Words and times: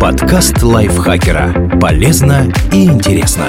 Подкаст 0.00 0.62
лайфхакера. 0.62 1.76
Полезно 1.80 2.52
и 2.72 2.84
интересно. 2.84 3.46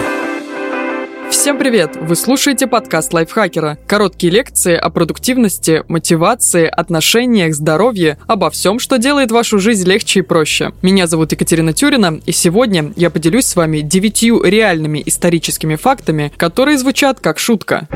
Всем 1.29 1.60
привет! 1.60 1.96
Вы 2.02 2.16
слушаете 2.16 2.66
подкаст 2.66 3.14
лайфхакера. 3.14 3.77
Короткие 3.86 4.33
лекции 4.33 4.74
о 4.75 4.90
продуктивности, 4.90 5.83
мотивации, 5.88 6.66
отношениях, 6.66 7.54
здоровье, 7.54 8.18
обо 8.25 8.50
всем, 8.50 8.80
что 8.80 8.98
делает 8.98 9.30
вашу 9.32 9.59
жизнь 9.59 9.88
легче 9.88 10.21
и 10.21 10.23
проще. 10.23 10.71
Меня 10.82 11.05
зовут 11.05 11.34
Екатерина 11.34 11.71
Тюрина, 11.71 12.20
и 12.25 12.31
сегодня 12.31 12.93
я 12.95 13.11
поделюсь 13.11 13.45
с 13.45 13.55
вами 13.55 13.81
девятью 13.81 14.41
реальными 14.41 15.04
историческими 15.05 15.75
фактами, 15.75 16.31
которые 16.36 16.79
звучат 16.79 17.20
как 17.20 17.38
шутка. 17.38 17.88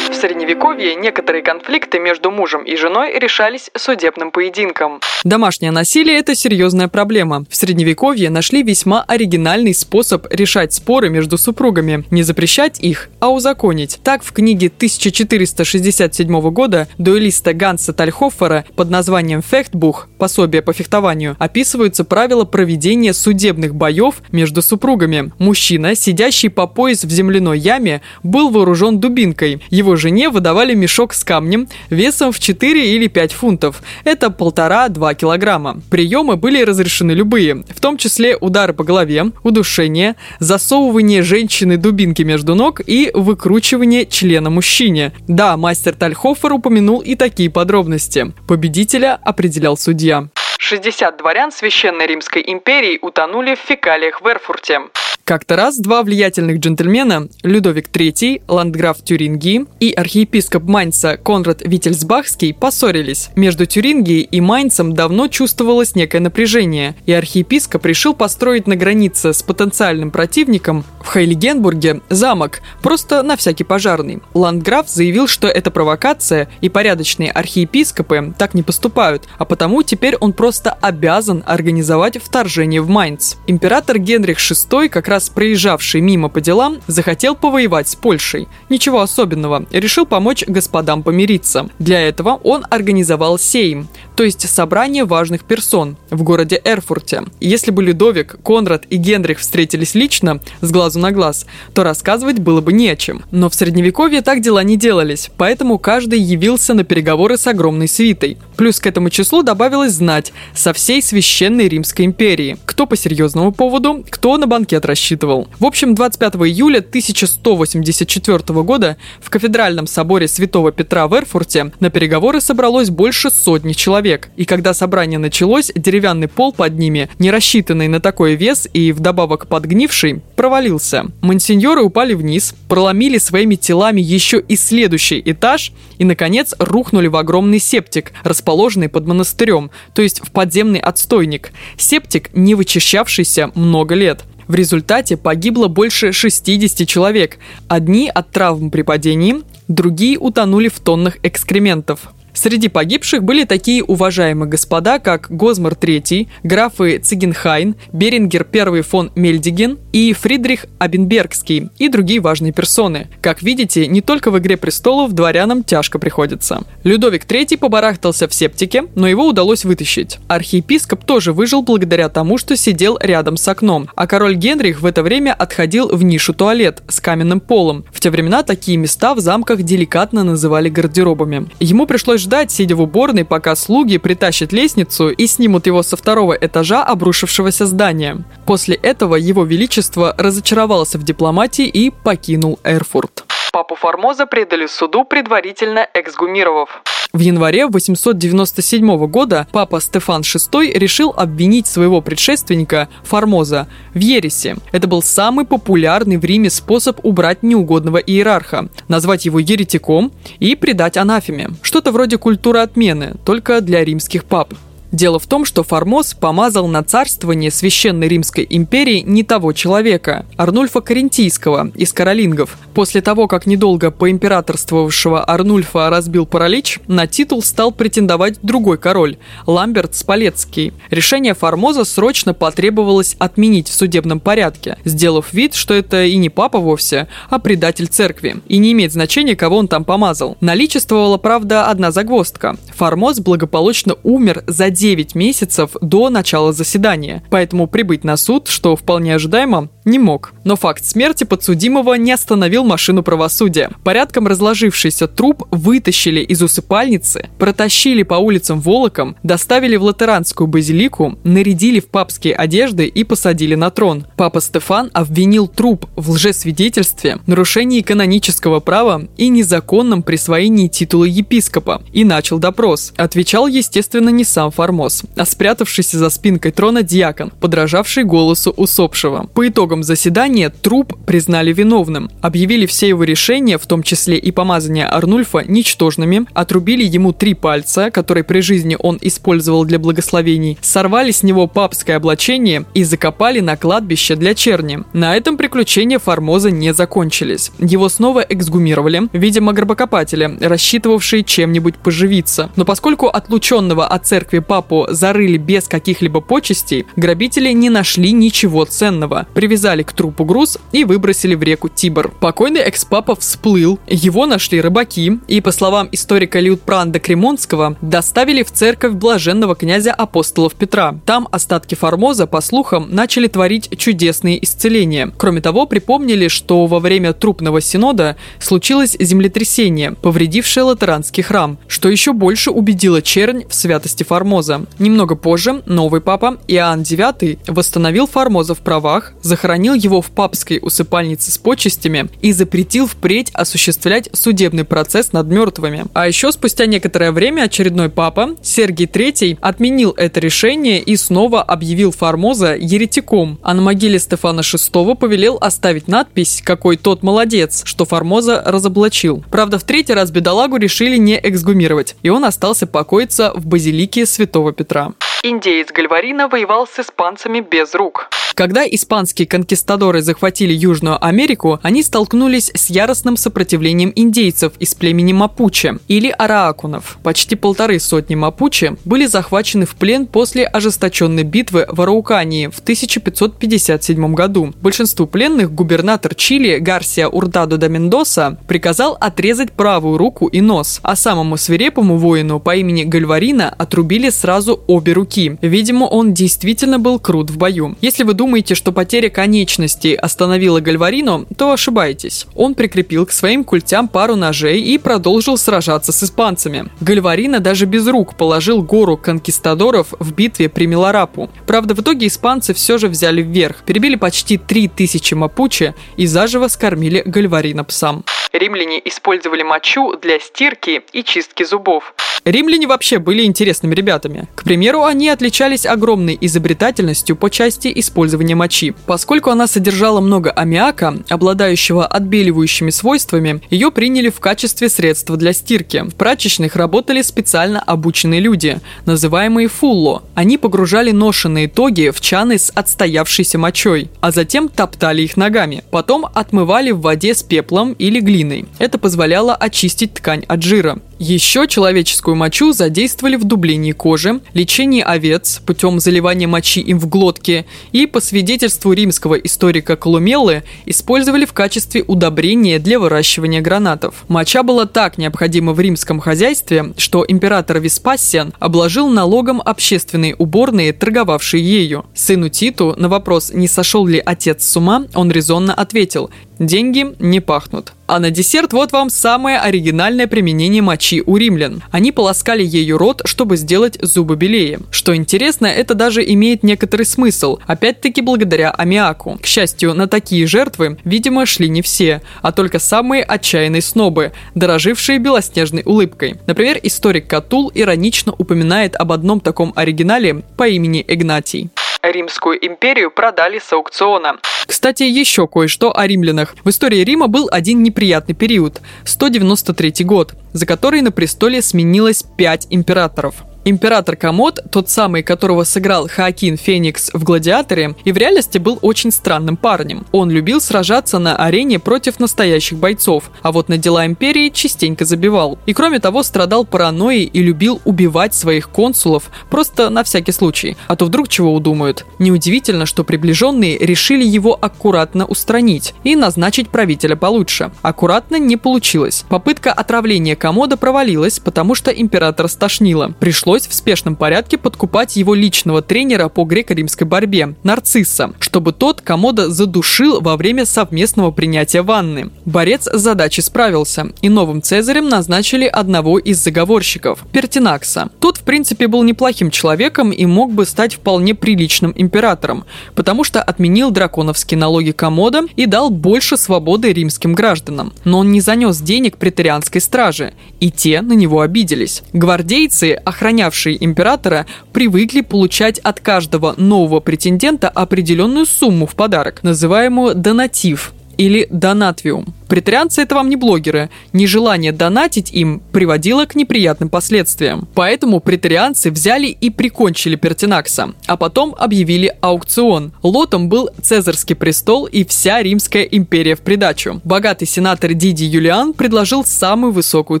Средневековье 0.18 0.96
некоторые 0.96 1.42
конфликты 1.42 2.00
между 2.00 2.32
мужем 2.32 2.64
и 2.64 2.74
женой 2.74 3.16
решались 3.18 3.70
судебным 3.76 4.32
поединком. 4.32 5.00
Домашнее 5.22 5.70
насилие– 5.70 6.16
это 6.18 6.34
серьезная 6.34 6.88
проблема. 6.88 7.44
В 7.48 7.54
Средневековье 7.54 8.28
нашли 8.28 8.62
весьма 8.62 9.04
оригинальный 9.06 9.74
способ 9.74 10.26
решать 10.30 10.74
споры 10.74 11.08
между 11.08 11.38
супругами– 11.38 12.04
не 12.10 12.22
запрещать 12.22 12.80
их, 12.80 13.10
а 13.20 13.30
узаконить. 13.30 14.00
Так, 14.02 14.24
в 14.24 14.32
книге 14.32 14.66
1467 14.74 16.50
года 16.50 16.88
дуэлиста 16.98 17.52
Ганса 17.52 17.92
Тальхоффера 17.92 18.64
под 18.74 18.90
названием 18.90 19.40
«Фехтбух»– 19.42 20.08
пособие 20.18 20.62
по 20.62 20.72
фехтованию, 20.72 21.36
описываются 21.38 22.04
правила 22.04 22.44
проведения 22.44 23.12
судебных 23.12 23.74
боев 23.74 24.16
между 24.32 24.62
супругами. 24.62 25.32
Мужчина, 25.38 25.94
сидящий 25.94 26.50
по 26.50 26.66
пояс 26.66 27.04
в 27.04 27.10
земляной 27.10 27.58
яме, 27.58 28.02
был 28.24 28.50
вооружен 28.50 28.98
дубинкой. 28.98 29.62
Его 29.70 29.94
же 29.96 30.07
жене 30.08 30.30
выдавали 30.30 30.74
мешок 30.74 31.12
с 31.12 31.22
камнем 31.22 31.68
весом 31.90 32.32
в 32.32 32.38
4 32.40 32.94
или 32.94 33.08
5 33.08 33.32
фунтов. 33.32 33.82
Это 34.04 34.30
полтора-два 34.30 35.12
килограмма. 35.12 35.82
Приемы 35.90 36.36
были 36.36 36.62
разрешены 36.62 37.12
любые, 37.12 37.64
в 37.68 37.80
том 37.80 37.98
числе 37.98 38.34
удары 38.34 38.72
по 38.72 38.84
голове, 38.84 39.26
удушение, 39.42 40.14
засовывание 40.40 41.22
женщины 41.22 41.76
дубинки 41.76 42.22
между 42.22 42.54
ног 42.54 42.80
и 42.86 43.10
выкручивание 43.12 44.06
члена 44.06 44.48
мужчине. 44.48 45.12
Да, 45.28 45.58
мастер 45.58 45.94
Тальхофер 45.94 46.54
упомянул 46.54 47.00
и 47.00 47.14
такие 47.14 47.50
подробности. 47.50 48.32
Победителя 48.46 49.18
определял 49.22 49.76
судья. 49.76 50.28
60 50.58 51.18
дворян 51.18 51.52
Священной 51.52 52.06
Римской 52.06 52.42
империи 52.46 52.98
утонули 53.02 53.54
в 53.54 53.58
фекалиях 53.58 54.22
в 54.22 54.26
Эрфурте. 54.26 54.80
Как-то 55.28 55.56
раз 55.56 55.76
два 55.76 56.02
влиятельных 56.04 56.58
джентльмена, 56.58 57.28
Людовик 57.42 57.90
III, 57.90 58.44
ландграф 58.48 59.04
Тюрингии, 59.04 59.66
и 59.78 59.92
архиепископ 59.92 60.62
Майнца 60.62 61.18
Конрад 61.18 61.60
Вительсбахский 61.62 62.54
поссорились. 62.54 63.28
Между 63.36 63.66
Тюрингией 63.66 64.22
и 64.22 64.40
Майнцем 64.40 64.94
давно 64.94 65.28
чувствовалось 65.28 65.94
некое 65.94 66.20
напряжение, 66.20 66.96
и 67.04 67.12
архиепископ 67.12 67.84
решил 67.84 68.14
построить 68.14 68.66
на 68.66 68.74
границе 68.74 69.34
с 69.34 69.42
потенциальным 69.42 70.10
противником 70.10 70.86
в 71.08 71.10
Хейлигенбурге 71.10 72.02
замок, 72.10 72.60
просто 72.82 73.22
на 73.22 73.38
всякий 73.38 73.64
пожарный. 73.64 74.20
Ландграф 74.34 74.90
заявил, 74.90 75.26
что 75.26 75.48
это 75.48 75.70
провокация, 75.70 76.50
и 76.60 76.68
порядочные 76.68 77.30
архиепископы 77.30 78.34
так 78.36 78.52
не 78.52 78.62
поступают, 78.62 79.24
а 79.38 79.46
потому 79.46 79.82
теперь 79.82 80.16
он 80.16 80.34
просто 80.34 80.70
обязан 80.70 81.42
организовать 81.46 82.22
вторжение 82.22 82.82
в 82.82 82.90
Майнц. 82.90 83.36
Император 83.46 83.98
Генрих 83.98 84.38
VI 84.38 84.90
как 84.90 85.08
раз 85.08 85.30
проезжавший 85.30 86.02
мимо 86.02 86.28
по 86.28 86.42
делам, 86.42 86.76
захотел 86.86 87.34
повоевать 87.34 87.88
с 87.88 87.94
Польшей. 87.94 88.46
Ничего 88.68 89.00
особенного, 89.00 89.64
решил 89.70 90.04
помочь 90.04 90.44
господам 90.46 91.02
помириться. 91.02 91.70
Для 91.78 92.06
этого 92.06 92.38
он 92.44 92.66
организовал 92.68 93.38
сейм, 93.38 93.88
то 94.18 94.24
есть 94.24 94.48
собрание 94.48 95.04
важных 95.04 95.44
персон 95.44 95.96
в 96.10 96.24
городе 96.24 96.60
Эрфурте. 96.64 97.22
Если 97.38 97.70
бы 97.70 97.84
Людовик, 97.84 98.34
Конрад 98.42 98.82
и 98.90 98.96
Генрих 98.96 99.38
встретились 99.38 99.94
лично, 99.94 100.40
с 100.60 100.72
глазу 100.72 100.98
на 100.98 101.12
глаз, 101.12 101.46
то 101.72 101.84
рассказывать 101.84 102.40
было 102.40 102.60
бы 102.60 102.72
не 102.72 102.88
о 102.88 102.96
чем. 102.96 103.22
Но 103.30 103.48
в 103.48 103.54
средневековье 103.54 104.20
так 104.22 104.40
дела 104.40 104.64
не 104.64 104.76
делались, 104.76 105.30
поэтому 105.36 105.78
каждый 105.78 106.18
явился 106.18 106.74
на 106.74 106.82
переговоры 106.82 107.36
с 107.36 107.46
огромной 107.46 107.86
свитой. 107.86 108.38
Плюс 108.56 108.80
к 108.80 108.88
этому 108.88 109.08
числу 109.08 109.44
добавилось 109.44 109.92
знать 109.92 110.32
со 110.52 110.72
всей 110.72 111.00
священной 111.00 111.68
Римской 111.68 112.04
империи. 112.04 112.56
Кто 112.64 112.86
по 112.86 112.96
серьезному 112.96 113.52
поводу, 113.52 114.04
кто 114.10 114.36
на 114.36 114.48
банкет 114.48 114.84
рассчитывал. 114.84 115.46
В 115.60 115.64
общем, 115.64 115.94
25 115.94 116.34
июля 116.34 116.78
1184 116.78 118.62
года 118.64 118.96
в 119.20 119.30
кафедральном 119.30 119.86
соборе 119.86 120.26
Святого 120.26 120.72
Петра 120.72 121.06
в 121.06 121.14
Эрфурте 121.14 121.70
на 121.78 121.90
переговоры 121.90 122.40
собралось 122.40 122.90
больше 122.90 123.30
сотни 123.30 123.74
человек. 123.74 124.07
И 124.36 124.44
когда 124.44 124.72
собрание 124.74 125.18
началось, 125.18 125.70
деревянный 125.74 126.28
пол 126.28 126.52
под 126.52 126.78
ними, 126.78 127.10
не 127.18 127.30
рассчитанный 127.30 127.88
на 127.88 128.00
такой 128.00 128.34
вес 128.34 128.68
и 128.72 128.92
вдобавок 128.92 129.46
подгнивший, 129.46 130.22
провалился. 130.36 131.06
Монсеньоры 131.20 131.82
упали 131.82 132.14
вниз, 132.14 132.54
проломили 132.68 133.18
своими 133.18 133.56
телами 133.56 134.00
еще 134.00 134.40
и 134.40 134.56
следующий 134.56 135.20
этаж 135.24 135.72
и, 135.98 136.04
наконец, 136.04 136.54
рухнули 136.58 137.08
в 137.08 137.16
огромный 137.16 137.58
септик, 137.58 138.12
расположенный 138.24 138.88
под 138.88 139.06
монастырем, 139.06 139.70
то 139.94 140.02
есть 140.02 140.20
в 140.20 140.30
подземный 140.30 140.80
отстойник. 140.80 141.52
Септик, 141.76 142.30
не 142.34 142.54
вычищавшийся 142.54 143.50
много 143.54 143.94
лет. 143.94 144.24
В 144.46 144.54
результате 144.54 145.18
погибло 145.18 145.68
больше 145.68 146.12
60 146.12 146.88
человек. 146.88 147.38
Одни 147.68 148.08
от 148.08 148.30
травм 148.30 148.70
при 148.70 148.80
падении, 148.80 149.42
другие 149.68 150.18
утонули 150.18 150.68
в 150.68 150.80
тоннах 150.80 151.18
экскрементов. 151.22 152.08
Среди 152.38 152.68
погибших 152.68 153.24
были 153.24 153.42
такие 153.42 153.82
уважаемые 153.82 154.48
господа, 154.48 155.00
как 155.00 155.26
Гозмар 155.28 155.72
III, 155.72 156.28
графы 156.44 156.98
Цигенхайн, 156.98 157.74
Берингер 157.92 158.46
I 158.54 158.82
фон 158.82 159.10
Мельдиген 159.16 159.76
и 159.92 160.12
Фридрих 160.12 160.66
Абенбергский 160.78 161.70
и 161.78 161.88
другие 161.88 162.20
важные 162.20 162.52
персоны. 162.52 163.08
Как 163.22 163.42
видите, 163.42 163.88
не 163.88 164.02
только 164.02 164.30
в 164.30 164.38
«Игре 164.38 164.56
престолов» 164.56 165.14
дворянам 165.14 165.64
тяжко 165.64 165.98
приходится. 165.98 166.60
Людовик 166.84 167.24
III 167.24 167.58
побарахтался 167.58 168.28
в 168.28 168.34
септике, 168.34 168.84
но 168.94 169.08
его 169.08 169.26
удалось 169.26 169.64
вытащить. 169.64 170.18
Архиепископ 170.28 171.04
тоже 171.04 171.32
выжил 171.32 171.62
благодаря 171.62 172.08
тому, 172.08 172.38
что 172.38 172.56
сидел 172.56 172.98
рядом 173.02 173.36
с 173.36 173.48
окном, 173.48 173.88
а 173.96 174.06
король 174.06 174.36
Генрих 174.36 174.80
в 174.80 174.86
это 174.86 175.02
время 175.02 175.34
отходил 175.34 175.88
в 175.88 176.04
нишу 176.04 176.32
туалет 176.34 176.84
с 176.86 177.00
каменным 177.00 177.40
полом. 177.40 177.84
В 177.92 177.98
те 177.98 178.10
времена 178.10 178.44
такие 178.44 178.78
места 178.78 179.16
в 179.16 179.18
замках 179.18 179.64
деликатно 179.64 180.22
называли 180.22 180.68
гардеробами. 180.68 181.48
Ему 181.58 181.84
пришлось 181.88 182.27
ждать, 182.28 182.50
сидя 182.50 182.76
в 182.76 182.82
уборной, 182.82 183.24
пока 183.24 183.56
слуги 183.56 183.96
притащат 183.96 184.52
лестницу 184.52 185.08
и 185.08 185.26
снимут 185.26 185.66
его 185.66 185.82
со 185.82 185.96
второго 185.96 186.34
этажа 186.34 186.84
обрушившегося 186.84 187.64
здания. 187.64 188.18
После 188.44 188.74
этого 188.74 189.14
его 189.16 189.44
величество 189.44 190.14
разочаровался 190.18 190.98
в 190.98 191.04
дипломатии 191.04 191.66
и 191.66 191.88
покинул 191.88 192.58
Эрфурт. 192.64 193.27
Папу 193.52 193.74
Формоза 193.74 194.26
предали 194.26 194.66
суду, 194.66 195.04
предварительно 195.04 195.86
эксгумировав. 195.94 196.82
В 197.12 197.20
январе 197.20 197.66
897 197.66 199.06
года 199.06 199.46
папа 199.50 199.80
Стефан 199.80 200.20
VI 200.20 200.72
решил 200.72 201.14
обвинить 201.16 201.66
своего 201.66 202.02
предшественника 202.02 202.88
Формоза 203.02 203.66
в 203.94 203.98
ересе. 203.98 204.56
Это 204.72 204.88
был 204.88 205.02
самый 205.02 205.46
популярный 205.46 206.18
в 206.18 206.24
Риме 206.24 206.50
способ 206.50 207.04
убрать 207.04 207.42
неугодного 207.42 207.96
иерарха, 207.96 208.68
назвать 208.88 209.24
его 209.24 209.38
еретиком 209.38 210.12
и 210.38 210.54
предать 210.54 210.98
анафеме. 210.98 211.50
Что-то 211.62 211.92
вроде 211.92 212.18
культуры 212.18 212.60
отмены, 212.60 213.14
только 213.24 213.62
для 213.62 213.84
римских 213.84 214.26
пап. 214.26 214.52
Дело 214.90 215.18
в 215.18 215.26
том, 215.26 215.44
что 215.44 215.62
Формоз 215.62 216.14
помазал 216.14 216.66
на 216.66 216.82
царствование 216.82 217.50
Священной 217.50 218.08
Римской 218.08 218.46
империи 218.48 219.02
не 219.06 219.22
того 219.22 219.52
человека, 219.52 220.24
Арнульфа 220.36 220.80
Карентийского 220.80 221.70
из 221.74 221.92
Каролингов. 221.92 222.56
После 222.72 223.02
того, 223.02 223.28
как 223.28 223.44
недолго 223.46 223.90
поимператорствовавшего 223.90 225.22
Арнульфа 225.22 225.90
разбил 225.90 226.24
паралич, 226.24 226.80
на 226.86 227.06
титул 227.06 227.42
стал 227.42 227.70
претендовать 227.70 228.38
другой 228.42 228.78
король– 228.78 229.18
Ламберт 229.46 229.94
Спалецкий. 229.94 230.72
Решение 230.90 231.34
Формоза 231.34 231.84
срочно 231.84 232.32
потребовалось 232.32 233.14
отменить 233.18 233.68
в 233.68 233.74
судебном 233.74 234.20
порядке, 234.20 234.78
сделав 234.86 235.34
вид, 235.34 235.54
что 235.54 235.74
это 235.74 236.04
и 236.04 236.16
не 236.16 236.30
папа 236.30 236.60
вовсе, 236.60 237.08
а 237.28 237.38
предатель 237.38 237.88
церкви, 237.88 238.36
и 238.48 238.56
не 238.56 238.72
имеет 238.72 238.92
значения, 238.92 239.36
кого 239.36 239.58
он 239.58 239.68
там 239.68 239.84
помазал. 239.84 240.38
Наличествовала, 240.40 241.18
правда, 241.18 241.66
одна 241.66 241.90
загвоздка. 241.90 242.56
Формоз 242.74 243.20
благополучно 243.20 243.96
умер 244.02 244.44
за 244.46 244.70
9 244.78 245.16
месяцев 245.16 245.72
до 245.80 246.08
начала 246.08 246.52
заседания, 246.52 247.24
поэтому 247.30 247.66
прибыть 247.66 248.04
на 248.04 248.16
суд, 248.16 248.46
что 248.46 248.76
вполне 248.76 249.16
ожидаемо, 249.16 249.70
не 249.84 249.98
мог. 249.98 250.32
Но 250.44 250.54
факт 250.54 250.84
смерти 250.84 251.24
подсудимого 251.24 251.94
не 251.94 252.12
остановил 252.12 252.62
машину 252.62 253.02
правосудия. 253.02 253.70
Порядком 253.82 254.28
разложившийся 254.28 255.08
труп 255.08 255.44
вытащили 255.50 256.20
из 256.20 256.42
усыпальницы, 256.42 257.28
протащили 257.38 258.04
по 258.04 258.14
улицам 258.14 258.60
Волоком, 258.60 259.16
доставили 259.22 259.76
в 259.76 259.82
латеранскую 259.82 260.46
базилику, 260.46 261.18
нарядили 261.24 261.80
в 261.80 261.88
папские 261.88 262.34
одежды 262.34 262.86
и 262.86 263.02
посадили 263.02 263.56
на 263.56 263.70
трон. 263.70 264.06
Папа 264.16 264.40
Стефан 264.40 264.90
обвинил 264.92 265.48
труп 265.48 265.86
в 265.96 266.10
лжесвидетельстве, 266.10 267.18
нарушении 267.26 267.80
канонического 267.80 268.60
права 268.60 269.08
и 269.16 269.28
незаконном 269.28 270.02
присвоении 270.02 270.68
титула 270.68 271.04
епископа 271.04 271.82
и 271.92 272.04
начал 272.04 272.38
допрос. 272.38 272.92
Отвечал, 272.96 273.48
естественно, 273.48 274.10
не 274.10 274.24
сам 274.24 274.50
Формоз, 274.68 275.02
а 275.16 275.24
спрятавшийся 275.24 275.98
за 275.98 276.10
спинкой 276.10 276.52
трона 276.52 276.82
диакон, 276.82 277.32
подражавший 277.40 278.04
голосу 278.04 278.50
усопшего. 278.50 279.26
По 279.32 279.48
итогам 279.48 279.82
заседания 279.82 280.50
труп 280.50 280.94
признали 281.06 281.54
виновным, 281.54 282.10
объявили 282.20 282.66
все 282.66 282.88
его 282.88 283.04
решения, 283.04 283.56
в 283.56 283.66
том 283.66 283.82
числе 283.82 284.18
и 284.18 284.30
помазание 284.30 284.84
Арнульфа, 284.84 285.42
ничтожными, 285.48 286.26
отрубили 286.34 286.84
ему 286.84 287.14
три 287.14 287.32
пальца, 287.32 287.90
которые 287.90 288.24
при 288.24 288.40
жизни 288.40 288.76
он 288.78 288.98
использовал 289.00 289.64
для 289.64 289.78
благословений, 289.78 290.58
сорвали 290.60 291.12
с 291.12 291.22
него 291.22 291.46
папское 291.46 291.96
облачение 291.96 292.66
и 292.74 292.84
закопали 292.84 293.40
на 293.40 293.56
кладбище 293.56 294.16
для 294.16 294.34
черни. 294.34 294.80
На 294.92 295.16
этом 295.16 295.38
приключения 295.38 295.98
Формоза 295.98 296.50
не 296.50 296.74
закончились. 296.74 297.52
Его 297.58 297.88
снова 297.88 298.20
эксгумировали, 298.20 299.08
видимо, 299.14 299.54
гробокопатели, 299.54 300.36
рассчитывавшие 300.40 301.24
чем-нибудь 301.24 301.76
поживиться. 301.76 302.50
Но 302.56 302.66
поскольку 302.66 303.06
отлученного 303.06 303.86
от 303.86 304.06
церкви 304.06 304.40
папу 304.58 304.88
зарыли 304.90 305.36
без 305.36 305.68
каких-либо 305.68 306.20
почестей, 306.20 306.84
грабители 306.96 307.52
не 307.52 307.70
нашли 307.70 308.10
ничего 308.10 308.64
ценного. 308.64 309.28
Привязали 309.32 309.84
к 309.84 309.92
трупу 309.92 310.24
груз 310.24 310.58
и 310.72 310.82
выбросили 310.82 311.36
в 311.36 311.42
реку 311.44 311.68
Тибр. 311.68 312.12
Покойный 312.20 312.62
экс-папа 312.62 313.14
всплыл, 313.14 313.78
его 313.86 314.26
нашли 314.26 314.60
рыбаки 314.60 315.20
и, 315.28 315.40
по 315.40 315.52
словам 315.52 315.88
историка 315.92 316.40
Лютпранда 316.40 316.98
Кремонского, 316.98 317.76
доставили 317.80 318.42
в 318.42 318.50
церковь 318.50 318.94
блаженного 318.94 319.54
князя 319.54 319.92
апостолов 319.92 320.54
Петра. 320.54 320.96
Там 321.06 321.28
остатки 321.30 321.76
Формоза, 321.76 322.26
по 322.26 322.40
слухам, 322.40 322.88
начали 322.90 323.28
творить 323.28 323.70
чудесные 323.78 324.42
исцеления. 324.42 325.12
Кроме 325.16 325.40
того, 325.40 325.66
припомнили, 325.66 326.26
что 326.26 326.66
во 326.66 326.80
время 326.80 327.12
трупного 327.12 327.60
синода 327.60 328.16
случилось 328.40 328.96
землетрясение, 328.98 329.92
повредившее 329.92 330.64
латеранский 330.64 331.22
храм, 331.22 331.58
что 331.68 331.88
еще 331.88 332.12
больше 332.12 332.50
убедило 332.50 333.00
чернь 333.00 333.44
в 333.48 333.54
святости 333.54 334.02
Формоза. 334.02 334.47
Немного 334.78 335.14
позже 335.14 335.62
новый 335.66 336.00
папа 336.00 336.38
Иоанн 336.48 336.82
IX 336.82 337.38
восстановил 337.46 338.06
Формоза 338.06 338.54
в 338.54 338.60
правах, 338.60 339.12
захоронил 339.22 339.74
его 339.74 340.00
в 340.00 340.10
папской 340.10 340.58
усыпальнице 340.62 341.30
с 341.30 341.38
почестями 341.38 342.08
и 342.22 342.32
запретил 342.32 342.86
впредь 342.86 343.30
осуществлять 343.34 344.08
судебный 344.12 344.64
процесс 344.64 345.12
над 345.12 345.28
мертвыми. 345.28 345.86
А 345.92 346.06
еще 346.08 346.32
спустя 346.32 346.66
некоторое 346.66 347.12
время 347.12 347.42
очередной 347.42 347.90
папа, 347.90 348.36
Сергий 348.42 348.86
III, 348.86 349.38
отменил 349.40 349.92
это 349.96 350.20
решение 350.20 350.80
и 350.80 350.96
снова 350.96 351.42
объявил 351.42 351.92
Формоза 351.92 352.54
еретиком, 352.54 353.38
а 353.42 353.54
на 353.54 353.62
могиле 353.62 353.98
Стефана 353.98 354.40
VI 354.40 354.94
повелел 354.96 355.38
оставить 355.40 355.88
надпись 355.88 356.42
«Какой 356.44 356.76
тот 356.76 357.02
молодец», 357.02 357.62
что 357.64 357.84
Формоза 357.84 358.42
разоблачил. 358.44 359.24
Правда, 359.30 359.58
в 359.58 359.64
третий 359.64 359.94
раз 359.94 360.10
бедолагу 360.10 360.56
решили 360.56 360.96
не 360.96 361.18
эксгумировать, 361.22 361.96
и 362.02 362.08
он 362.08 362.24
остался 362.24 362.66
покоиться 362.66 363.32
в 363.34 363.46
базилике 363.46 364.06
Святого 364.06 364.37
Петра. 364.52 364.92
Индеец 365.22 365.72
Гальварина 365.72 366.28
воевал 366.28 366.66
с 366.66 366.78
испанцами 366.78 367.40
без 367.40 367.74
рук. 367.74 368.08
Когда 368.34 368.64
испанские 368.66 369.26
конкистадоры 369.26 370.02
захватили 370.02 370.52
Южную 370.52 371.04
Америку, 371.04 371.58
они 371.62 371.82
столкнулись 371.82 372.50
с 372.54 372.70
яростным 372.70 373.16
сопротивлением 373.16 373.92
индейцев 373.94 374.52
из 374.58 374.74
племени 374.74 375.12
Мапуче 375.12 375.78
или 375.88 376.08
Араакунов. 376.16 376.98
Почти 377.02 377.34
полторы 377.36 377.80
сотни 377.80 378.14
Мапуче 378.14 378.76
были 378.84 379.06
захвачены 379.06 379.66
в 379.66 379.74
плен 379.74 380.06
после 380.06 380.44
ожесточенной 380.44 381.24
битвы 381.24 381.66
в 381.68 381.80
Араукании 381.80 382.48
в 382.48 382.60
1557 382.60 384.14
году. 384.14 384.54
Большинству 384.60 385.06
пленных 385.06 385.52
губернатор 385.52 386.14
Чили 386.14 386.58
Гарсия 386.58 387.08
Урдадо 387.08 387.56
да 387.56 387.68
Мендоса 387.68 388.38
приказал 388.46 388.96
отрезать 389.00 389.52
правую 389.52 389.98
руку 389.98 390.26
и 390.26 390.40
нос, 390.40 390.80
а 390.82 390.96
самому 390.96 391.36
свирепому 391.36 391.96
воину 391.96 392.40
по 392.40 392.54
имени 392.56 392.84
Гальварина 392.84 393.48
отрубили 393.50 394.10
сразу 394.10 394.62
обе 394.66 394.92
руки. 394.92 395.36
Видимо, 395.42 395.84
он 395.84 396.14
действительно 396.14 396.78
был 396.78 396.98
крут 396.98 397.30
в 397.30 397.38
бою. 397.38 397.76
Если 397.80 398.04
вы 398.04 398.14
думаете, 398.18 398.56
что 398.56 398.72
потеря 398.72 399.08
конечностей 399.08 399.94
остановила 399.94 400.58
Гальварино, 400.60 401.24
то 401.36 401.52
ошибаетесь. 401.52 402.26
Он 402.34 402.54
прикрепил 402.54 403.06
к 403.06 403.12
своим 403.12 403.44
культям 403.44 403.86
пару 403.86 404.16
ножей 404.16 404.60
и 404.60 404.76
продолжил 404.76 405.38
сражаться 405.38 405.92
с 405.92 406.02
испанцами. 406.02 406.68
Гальварино 406.80 407.38
даже 407.38 407.64
без 407.64 407.86
рук 407.86 408.16
положил 408.16 408.60
гору 408.62 408.96
конкистадоров 408.96 409.94
в 410.00 410.12
битве 410.12 410.48
при 410.48 410.66
Миларапу. 410.66 411.30
Правда, 411.46 411.74
в 411.74 411.80
итоге 411.80 412.08
испанцы 412.08 412.52
все 412.54 412.76
же 412.76 412.88
взяли 412.88 413.22
вверх, 413.22 413.62
перебили 413.64 413.94
почти 413.94 414.36
3000 414.36 415.14
мапуче 415.14 415.74
и 415.96 416.06
заживо 416.06 416.48
скормили 416.48 417.02
Гальварино 417.06 417.62
псам. 417.62 418.04
Римляне 418.32 418.80
использовали 418.84 419.42
мочу 419.42 419.96
для 419.96 420.18
стирки 420.20 420.82
и 420.92 421.02
чистки 421.02 421.44
зубов. 421.44 421.94
Римляне 422.24 422.66
вообще 422.66 422.98
были 422.98 423.24
интересными 423.24 423.74
ребятами. 423.74 424.28
К 424.34 424.44
примеру, 424.44 424.84
они 424.84 425.08
отличались 425.08 425.64
огромной 425.64 426.18
изобретательностью 426.20 427.16
по 427.16 427.30
части 427.30 427.72
использования 427.74 428.34
мочи. 428.34 428.74
Поскольку 428.86 429.30
она 429.30 429.46
содержала 429.46 430.00
много 430.00 430.30
аммиака, 430.30 430.98
обладающего 431.08 431.86
отбеливающими 431.86 432.70
свойствами, 432.70 433.40
ее 433.48 433.70
приняли 433.70 434.10
в 434.10 434.20
качестве 434.20 434.68
средства 434.68 435.16
для 435.16 435.32
стирки. 435.32 435.84
В 435.88 435.94
прачечных 435.94 436.56
работали 436.56 437.00
специально 437.02 437.60
обученные 437.60 438.20
люди, 438.20 438.60
называемые 438.84 439.48
фулло. 439.48 440.02
Они 440.14 440.36
погружали 440.36 440.90
ношенные 440.90 441.48
тоги 441.48 441.90
в 441.90 442.00
чаны 442.00 442.38
с 442.38 442.50
отстоявшейся 442.54 443.38
мочой, 443.38 443.90
а 444.00 444.10
затем 444.10 444.48
топтали 444.48 445.02
их 445.02 445.16
ногами. 445.16 445.64
Потом 445.70 446.06
отмывали 446.14 446.72
в 446.72 446.80
воде 446.80 447.14
с 447.14 447.22
пеплом 447.22 447.72
или 447.72 448.00
глиной. 448.00 448.17
Это 448.58 448.78
позволяло 448.78 449.34
очистить 449.34 449.94
ткань 449.94 450.24
от 450.28 450.42
жира. 450.42 450.78
Еще 450.98 451.46
человеческую 451.46 452.16
мочу 452.16 452.52
задействовали 452.52 453.14
в 453.14 453.22
дублении 453.22 453.70
кожи, 453.70 454.20
лечении 454.34 454.82
овец 454.82 455.40
путем 455.46 455.78
заливания 455.78 456.26
мочи 456.26 456.60
им 456.60 456.80
в 456.80 456.88
глотки 456.88 457.46
и, 457.70 457.86
по 457.86 458.00
свидетельству 458.00 458.72
римского 458.72 459.14
историка 459.14 459.76
Колумеллы, 459.76 460.42
использовали 460.66 461.24
в 461.24 461.32
качестве 461.32 461.84
удобрения 461.86 462.58
для 462.58 462.80
выращивания 462.80 463.40
гранатов. 463.40 464.04
Моча 464.08 464.42
была 464.42 464.66
так 464.66 464.98
необходима 464.98 465.52
в 465.52 465.60
римском 465.60 466.00
хозяйстве, 466.00 466.72
что 466.76 467.04
император 467.06 467.60
Веспасиан 467.60 468.34
обложил 468.40 468.88
налогом 468.88 469.40
общественные 469.40 470.16
уборные, 470.16 470.72
торговавшие 470.72 471.44
ею. 471.44 471.86
Сыну 471.94 472.28
Титу 472.28 472.74
на 472.76 472.88
вопрос, 472.88 473.30
не 473.32 473.46
сошел 473.46 473.86
ли 473.86 474.02
отец 474.04 474.44
с 474.44 474.56
ума, 474.56 474.86
он 474.94 475.12
резонно 475.12 475.54
ответил 475.54 476.10
Деньги 476.38 476.94
не 477.00 477.20
пахнут. 477.20 477.72
А 477.88 477.98
на 477.98 478.10
десерт 478.10 478.52
вот 478.52 478.70
вам 478.70 478.90
самое 478.90 479.40
оригинальное 479.40 480.06
применение 480.06 480.62
мочи 480.62 480.87
у 481.06 481.16
римлян. 481.16 481.62
Они 481.70 481.92
полоскали 481.92 482.44
ею 482.44 482.78
рот, 482.78 483.02
чтобы 483.04 483.36
сделать 483.36 483.78
зубы 483.80 484.16
белее. 484.16 484.60
Что 484.70 484.94
интересно, 484.96 485.46
это 485.46 485.74
даже 485.74 486.04
имеет 486.04 486.42
некоторый 486.42 486.84
смысл, 486.84 487.38
опять-таки 487.46 488.00
благодаря 488.00 488.50
аммиаку. 488.50 489.18
К 489.22 489.26
счастью, 489.26 489.74
на 489.74 489.86
такие 489.86 490.26
жертвы, 490.26 490.78
видимо, 490.84 491.26
шли 491.26 491.48
не 491.48 491.62
все, 491.62 492.02
а 492.22 492.32
только 492.32 492.58
самые 492.58 493.02
отчаянные 493.02 493.62
снобы, 493.62 494.12
дорожившие 494.34 494.98
белоснежной 494.98 495.62
улыбкой. 495.64 496.16
Например, 496.26 496.58
историк 496.62 497.08
Катул 497.08 497.50
иронично 497.54 498.14
упоминает 498.16 498.76
об 498.76 498.92
одном 498.92 499.20
таком 499.20 499.52
оригинале 499.56 500.22
по 500.36 500.48
имени 500.48 500.84
Игнатий. 500.86 501.50
Римскую 501.82 502.44
империю 502.44 502.90
продали 502.90 503.38
с 503.38 503.52
аукциона. 503.52 504.18
Кстати, 504.46 504.82
еще 504.82 505.26
кое-что 505.26 505.76
о 505.76 505.86
римлянах. 505.86 506.34
В 506.44 506.50
истории 506.50 506.78
Рима 506.78 507.06
был 507.06 507.28
один 507.30 507.62
неприятный 507.62 508.14
период– 508.14 508.60
193 508.84 509.84
год, 509.84 510.14
за 510.32 510.46
который 510.46 510.80
на 510.80 510.90
престоле 510.90 511.42
сменилось 511.42 512.04
пять 512.16 512.46
императоров. 512.50 513.16
Император 513.50 513.96
Комод, 513.96 514.40
тот 514.52 514.68
самый, 514.68 515.02
которого 515.02 515.42
сыграл 515.44 515.88
Хоакин 515.88 516.36
Феникс 516.36 516.90
в 516.92 517.02
«Гладиаторе», 517.02 517.74
и 517.82 517.92
в 517.92 517.96
реальности 517.96 518.36
был 518.36 518.58
очень 518.60 518.90
странным 518.90 519.38
парнем. 519.38 519.86
Он 519.90 520.10
любил 520.10 520.42
сражаться 520.42 520.98
на 520.98 521.16
арене 521.16 521.58
против 521.58 521.98
настоящих 521.98 522.58
бойцов, 522.58 523.10
а 523.22 523.32
вот 523.32 523.48
на 523.48 523.56
дела 523.56 523.86
империи 523.86 524.28
частенько 524.28 524.84
забивал. 524.84 525.38
И 525.46 525.54
кроме 525.54 525.78
того, 525.80 526.02
страдал 526.02 526.44
паранойей 526.44 527.04
и 527.04 527.22
любил 527.22 527.62
убивать 527.64 528.12
своих 528.12 528.50
консулов 528.50 529.10
просто 529.30 529.70
на 529.70 529.82
всякий 529.82 530.12
случай, 530.12 530.58
а 530.66 530.76
то 530.76 530.84
вдруг 530.84 531.08
чего 531.08 531.32
удумают. 531.32 531.86
Неудивительно, 531.98 532.66
что 532.66 532.84
приближенные 532.84 533.56
решили 533.56 534.04
его 534.04 534.36
аккуратно 534.38 535.06
устранить 535.06 535.72
и 535.84 535.96
назначить 535.96 536.50
правителя 536.50 536.96
получше. 536.96 537.50
Аккуратно 537.62 538.16
не 538.16 538.36
получилось. 538.36 539.06
Попытка 539.08 539.54
отравления 539.54 540.16
Комода 540.16 540.58
провалилась, 540.58 541.18
потому 541.18 541.54
что 541.54 541.70
император 541.70 542.28
стошнило. 542.28 542.92
Пришлось 543.00 543.37
пришлось 543.38 543.48
в 543.48 543.54
спешном 543.54 543.94
порядке 543.96 544.36
подкупать 544.36 544.96
его 544.96 545.14
личного 545.14 545.62
тренера 545.62 546.08
по 546.08 546.24
греко-римской 546.24 546.86
борьбе, 546.86 547.34
Нарцисса, 547.44 548.12
чтобы 548.18 548.52
тот 548.52 548.80
Комода 548.80 549.30
задушил 549.30 550.00
во 550.00 550.16
время 550.16 550.44
совместного 550.44 551.10
принятия 551.10 551.62
ванны. 551.62 552.10
Борец 552.24 552.66
с 552.66 552.80
задачей 552.80 553.22
справился, 553.22 553.92
и 554.02 554.08
новым 554.08 554.42
цезарем 554.42 554.88
назначили 554.88 555.46
одного 555.46 555.98
из 555.98 556.22
заговорщиков– 556.22 557.04
Пертинакса. 557.12 557.90
Тот, 558.00 558.18
в 558.18 558.22
принципе, 558.22 558.66
был 558.66 558.82
неплохим 558.82 559.30
человеком 559.30 559.90
и 559.90 560.06
мог 560.06 560.32
бы 560.32 560.44
стать 560.44 560.74
вполне 560.74 561.14
приличным 561.14 561.72
императором, 561.76 562.44
потому 562.74 563.04
что 563.04 563.22
отменил 563.22 563.70
драконовские 563.70 564.38
налоги 564.38 564.72
Комода 564.72 565.22
и 565.36 565.46
дал 565.46 565.70
больше 565.70 566.16
свободы 566.16 566.72
римским 566.72 567.14
гражданам. 567.14 567.72
Но 567.84 567.98
он 567.98 568.10
не 568.10 568.20
занес 568.20 568.58
денег 568.58 568.96
преторианской 568.96 569.60
страже, 569.60 570.14
и 570.40 570.50
те 570.50 570.80
на 570.80 570.94
него 570.94 571.20
обиделись. 571.20 571.82
Гвардейцы, 571.92 572.72
охранявшие 572.88 573.27
императора, 573.60 574.26
привыкли 574.52 575.00
получать 575.00 575.58
от 575.58 575.80
каждого 575.80 576.34
нового 576.36 576.80
претендента 576.80 577.48
определенную 577.48 578.26
сумму 578.26 578.66
в 578.66 578.74
подарок, 578.74 579.22
называемую 579.22 579.94
донатив 579.94 580.72
или 580.96 581.26
донатвиум. 581.30 582.14
Претарианцы 582.28 582.82
это 582.82 582.94
вам 582.94 583.08
не 583.08 583.16
блогеры. 583.16 583.70
Нежелание 583.94 584.52
донатить 584.52 585.10
им 585.10 585.40
приводило 585.50 586.04
к 586.04 586.14
неприятным 586.14 586.68
последствиям. 586.68 587.48
Поэтому 587.54 588.00
претарианцы 588.00 588.70
взяли 588.70 589.06
и 589.06 589.30
прикончили 589.30 589.96
Пертинакса, 589.96 590.74
а 590.86 590.96
потом 590.98 591.34
объявили 591.38 591.94
аукцион. 592.02 592.72
Лотом 592.82 593.30
был 593.30 593.48
Цезарский 593.62 594.14
престол 594.14 594.66
и 594.66 594.84
вся 594.84 595.22
Римская 595.22 595.62
империя 595.62 596.16
в 596.16 596.20
придачу. 596.20 596.80
Богатый 596.84 597.24
сенатор 597.24 597.72
Диди 597.72 598.04
Юлиан 598.04 598.52
предложил 598.52 599.04
самую 599.04 599.52
высокую 599.52 600.00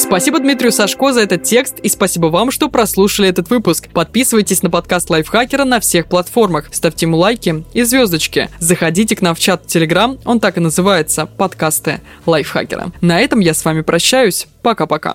Спасибо 0.00 0.40
Дмитрию 0.40 0.72
Сашко 0.72 1.12
за 1.12 1.20
этот 1.20 1.42
текст 1.42 1.78
и 1.78 1.88
спасибо 1.88 2.26
вам, 2.26 2.50
что 2.50 2.70
прослушали 2.70 3.28
этот 3.28 3.50
выпуск. 3.50 3.88
Подписывайтесь 3.92 4.62
на 4.62 4.70
подкаст 4.70 5.10
Лайфхакера 5.10 5.64
на 5.64 5.78
всех 5.78 6.06
платформах, 6.06 6.70
ставьте 6.72 7.04
ему 7.04 7.18
лайки 7.18 7.64
и 7.74 7.82
звездочки. 7.82 8.48
Заходите 8.58 9.14
к 9.14 9.20
нам 9.20 9.34
в 9.34 9.38
чат 9.38 9.66
Телеграм, 9.66 10.18
он 10.24 10.40
так 10.40 10.56
и 10.56 10.60
называется– 10.60 11.26
подкасты 11.36 12.00
Лайфхакера. 12.24 12.92
На 13.02 13.20
этом 13.20 13.40
я 13.40 13.52
с 13.52 13.62
вами 13.62 13.82
прощаюсь. 13.82 14.46
Пока-пока. 14.62 15.14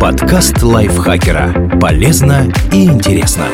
Подкаст 0.00 0.62
Лайфхакера. 0.62 1.78
Полезно 1.80 2.50
и 2.72 2.84
интересно. 2.84 3.46